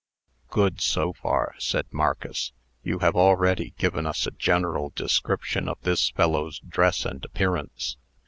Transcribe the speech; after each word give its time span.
"Good, 0.49 0.81
so 0.81 1.13
far," 1.13 1.53
said 1.59 1.85
Marcus. 1.91 2.53
"You 2.81 2.97
have 3.05 3.15
already 3.15 3.75
given 3.77 4.07
us 4.07 4.25
a 4.25 4.31
general 4.31 4.91
description 4.95 5.69
of 5.69 5.79
this 5.81 6.09
fellow's 6.09 6.57
dress 6.57 7.05
and 7.05 7.23
appearance. 7.23 7.97